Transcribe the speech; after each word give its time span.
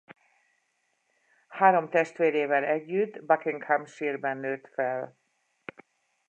Három 1.47 1.89
testvérével 1.89 2.63
együtt 2.63 3.23
Buckinghamshire-ben 3.25 4.37
nőtt 4.37 4.67
föl. 4.73 5.17